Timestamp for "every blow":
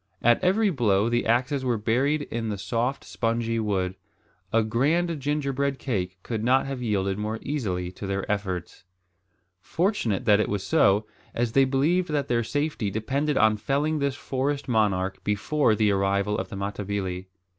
0.43-1.09